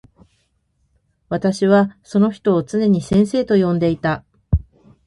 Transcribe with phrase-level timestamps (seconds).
[1.29, 4.25] 私はその人をつねに先生と呼んでいた。